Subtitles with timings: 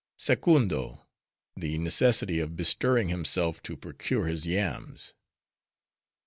[0.17, 1.05] Secundo,
[1.55, 5.13] the necessity of bestirring himself to procure his yams.